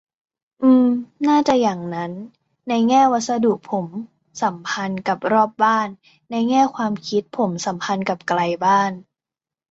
[0.63, 0.85] อืม
[1.27, 2.11] น่าจะอย่างนั้น
[2.69, 3.87] ในแง่วัสดุผม
[4.41, 5.87] สัมพันธ์กับรอบบ้าน
[6.31, 8.91] ในแง่ความคิดผมสัมพันธ์กับไกลบ้าน